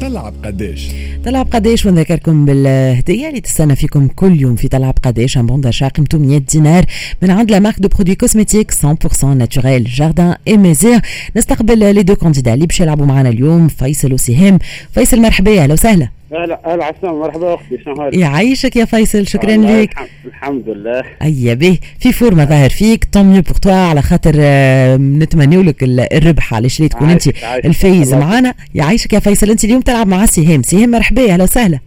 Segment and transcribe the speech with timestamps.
[0.00, 0.88] طلع بقداش
[1.24, 5.88] طلع بقداش ونذكركم بالهدية اللي تستنى فيكم كل يوم في طلع بقداش un bon d'achat
[5.88, 6.84] قيمته 100 دينار
[7.22, 11.00] من عند la marque de produits cosmétiques 100% naturels جاردان اي ميزير
[11.36, 14.58] نستقبل les deux candidats اللي باش يلعبوا معنا اليوم فيصل وسهام
[14.92, 16.08] فيصل مرحبا أهلا وسهلا.
[16.32, 19.94] هلا هلا عسام مرحبا أختي شنو؟ يعيشك يا فيصل شكرا لك
[20.36, 21.02] الحمد, لله.
[21.22, 21.78] أيا به.
[22.00, 26.54] في فورمة ظاهر فيك tant mieux pour toi على خاطر آه، نتمنوا لك ال- الربح.
[26.54, 27.28] علاش ليه؟ تكون أنت.
[27.64, 29.50] الفايز معنا يعيشك يا فيصل.
[29.50, 31.32] أنت اليوم تلعب مع سهام سهام مرحبا.
[31.32, 31.78] أهلا وسهلا.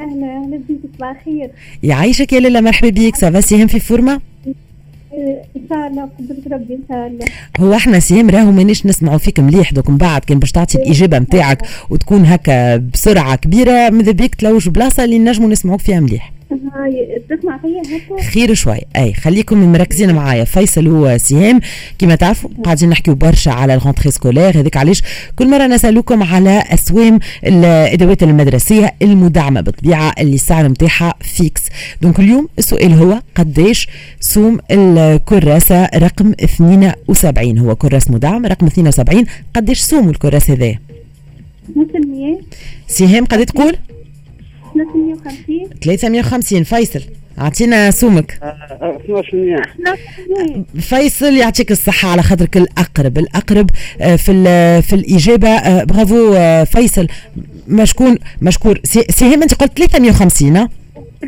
[0.00, 0.10] أهلا.
[0.44, 0.78] أهلا بيك.
[0.96, 1.50] صباح الخير.
[1.82, 3.16] يعيشك يا لاله مرحبا بيك.
[3.16, 4.20] ça va سهام في فورمة؟
[5.56, 6.08] إن شاء الله.
[6.52, 7.24] ربي إن شاء الله.
[7.60, 10.24] هو إحنا سهام راهو مانيش نسمعوا فيك مليح donc من بعد.
[10.24, 15.48] كان باش تعطي الإجابة نتاعك وتكون هكا بسرعة كبيرة ماذا بيك تلوج بلاصة اللي نجموا
[15.48, 16.32] نسمعوك فيها مليح.
[16.52, 18.78] هاي تسمع فيا هكا خير شوي.
[18.96, 20.44] أي خليكم مركزين معايا.
[20.44, 21.60] فيصل هو سهام
[21.98, 24.60] كما تعرفوا قاعدين نحكيو برشا على ال rentrée scolaire.
[24.60, 25.02] هذيك علاش؟
[25.36, 31.62] كل مرة نسألوكم على أسوام الأدوات المدرسية المدعمة بالطبيعة اللي السعر نتاعها fixe.
[32.02, 33.88] donc اليوم السؤال هو قداش
[34.20, 40.50] سوم الكراسة؟ رقم 72 هو كراس مدعم رقم 72 قداش سوم الكراس
[41.76, 42.40] نص المية.
[42.86, 43.76] سهام قد تقول؟
[44.76, 45.68] نص المية وخمسين.
[45.82, 47.00] 350 فيصل
[47.38, 48.38] أعطينا سومك.
[48.42, 49.98] آه، 12 مليون نص
[50.40, 53.18] المية فيصل يعطيك الصحة على خاطرك الأقرب.
[53.18, 57.06] الأقرب آه، في ال- في الإجابة آه، برافو آه، فيصل.
[57.68, 58.80] مشكون مشكور.
[58.84, 60.68] سي- سهام أنت قلت 350 ها؟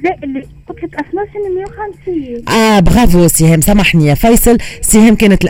[0.05, 2.49] لا اللي قلت لك 12 مية وخمسين.
[2.49, 4.59] آه برافو سهام سامحني يا فيصل.
[4.81, 5.45] سهام كانت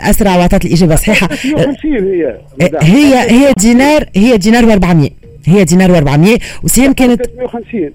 [0.95, 2.25] صحيحة 150 هي
[2.61, 5.09] آه، هي هي دينار هي دينار و400
[5.45, 7.91] هي دينار و400 وسهام كانت 350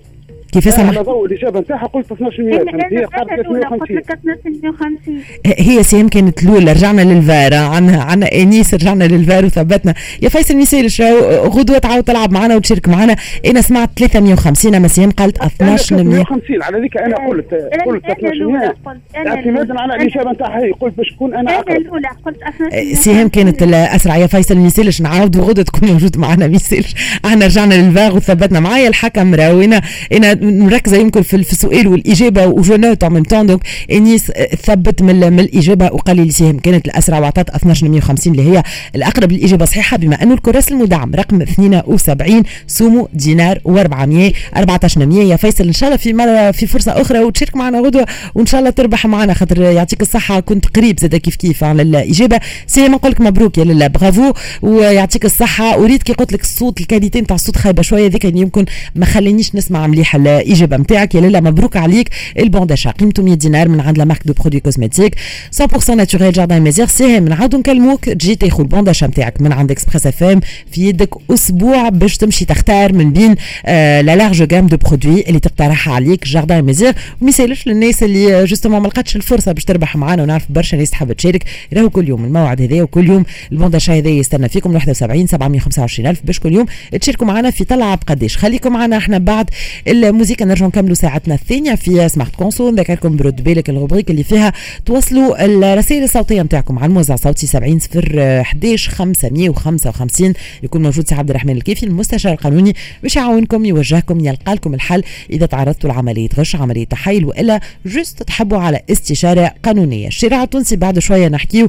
[0.54, 3.40] كيف على سامح ضوء الاجابه نتاعها قلت 12 أنا مليون فهمت هي أنا قالت أنا
[3.40, 5.20] الأولى قلت 350 لك 12 مية وخمسين.
[5.46, 9.94] هي سهام كانت الاولى رجعنا للفار عنا عنا إنيس رجعنا للفار وثبتنا.
[10.22, 10.54] يا فيصل
[11.00, 13.16] راهو غدوة تعاود تلعب معنا وتشارك معنا.
[13.46, 18.04] أنا سمعت 350 أما سهام قالت 12 مليون 350 على ذيك أنا قلت أنا- قلت
[18.04, 18.76] أنا 12 الأولى مليون قلت
[19.16, 19.94] أنا اعتمادا على.
[19.94, 23.62] الإجابة؟ نتاعها هي قلت باش تكون أنا الأولى قلت 12 مية سهام كانت.
[23.62, 24.16] الأسرع.
[24.16, 26.46] يا فيصل ميسيلش نعاود غدوه تكون موجود معنا.
[26.46, 26.94] ميسيلش
[27.24, 28.60] إحنا رجعنا للفار وثبتنا.
[28.60, 29.82] معايا الحكم راهو أنا
[30.12, 33.60] أنا مركزه يمكن في السؤال والإجابة و je note entre-temps donc
[33.92, 34.32] انيس
[34.64, 38.62] ثبت من الإجابة وقال لي سهام كانت الأسرع واعطت 12150 اللي هي
[38.94, 45.64] الأقرب للإجابة صحيحه بما انه الكراس المدعم رقم 72 سومو دينار و400 14100 يا فيصل
[45.64, 49.06] إن شاء الله في مرة في فرصة أخرى وتشارك معنا غدوة وإن شاء الله تربح
[49.06, 50.40] معنا خاطر يعطيك الصحة.
[50.40, 52.40] كنت قريب زادة كيف كيف على الإجابة.
[52.66, 55.78] سي نقول لك مبروك يا لاله برافو ويعطيك الصحة.
[55.78, 59.06] وريت كي قلت لك الصوت ال qualité نتاع الصوت خايبة شوية ذيك اللي يمكن ما
[59.06, 62.10] خلينيش نسمع مليح الاجابه نتاعك يا لاله مبروك عليك.
[62.38, 65.14] ال bon d'achat قيمته 100 دينار من عند la marque de produits cosmétiques
[65.62, 69.70] 100% naturels جاردان ميزير ساهم نعاودو نكلموك تجي تاخذ ال bon d'achat نتاعك من عند
[69.70, 70.40] Express FM
[70.70, 73.34] في يدك أسبوع باش تمشي تختار من بين
[73.66, 76.24] la large gamme de produits اللي تقترحها عليك.
[76.26, 80.76] جاردان ميزير وما يسالش للناس اللي justement ما لقاتش الفرصة باش تربح معانا ونعرف برشا
[80.76, 81.44] ناس تحب تشارك.
[81.72, 83.24] راهو كل يوم الموعد هذا وكل يوم.
[83.52, 86.66] ال bon d'achat هذا يستنى فيكم 71 725 ألف باش كل يوم
[87.00, 88.36] تشاركوا معنا في طلع بقداش.
[88.36, 89.50] خليكم معنا إحنا بعد
[89.88, 92.74] الموسيقى نرجعوا نكملوا ساعتنا الثانية في Smart Conso.
[92.74, 94.52] نذكركم برد بالك ال rubrique اللي فيها
[94.86, 101.30] توصلوا الرسائل الصوتية نتاعكم على الموزع الصوتي 70 0 11 555 يكون موجود سي عبد
[101.30, 102.74] الرحمن الكيفي المستشار القانوني.
[103.02, 108.58] باش يعاونكم يوجهكم يلقى لكم الحل إذا تعرضتوا لعملية غش عملية تحايل وإلا جست تحبوا
[108.58, 110.08] على استشارة قانونية.
[110.08, 111.68] الشارع التونسي بعد شوية نحكيو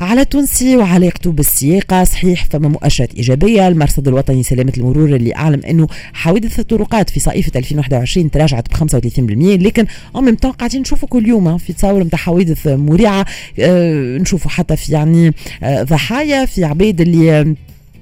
[0.00, 2.04] على التونسي وعلاقته بالسياقة.
[2.04, 3.68] صحيح فما مؤشرات إيجابية.
[3.68, 7.83] المرصد الوطني سلامة المرور اللي أعلم أنه حوادث الطرقات في صيفه 2021
[8.30, 9.86] تراجعت ب 35% لكن
[10.16, 13.26] ان ميم قاعدين نشوفوا كل يوم آه، في تصاور نتاع حوادث مريعه
[13.60, 17.54] آه، نشوفوا حتى في يعني آه، ضحايا في عباد اللي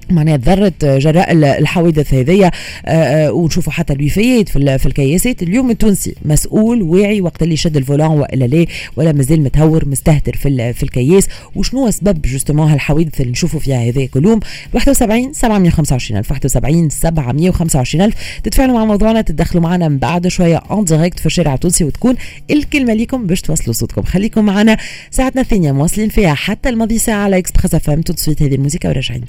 [0.09, 2.51] معناها تضرت جراء ال- الحوادث هذيا
[2.85, 2.89] آه،
[3.27, 5.43] آه، ونشوفوا حتى الوفيات في في الكياسات.
[5.43, 8.65] اليوم التونسي مسؤول واعي وقت اللي يشد ال volant وإلا لا
[8.95, 11.27] ولا مازال متهور مستهتر في في الكياس.
[11.55, 14.39] وشنو هو سبب justement هالحوادث اللي نشوفوا فيها هذا كل يوم
[14.73, 18.15] 71 725 ألف 71 725 ألف.
[18.43, 22.15] تتفاعلوا مع موضوعنا تتدخلوا معنا من بعد شوية en direct في الشارع التونسي وتكون
[22.51, 24.01] الكلمة ليكم باش توصلوا صوتكم.
[24.01, 24.77] خليكم معنا.
[25.11, 29.21] ساعتنا الثانية مواصلين فيها حتى الماضي ساعة على Express FM تو هذه الموسيقى وراجعين.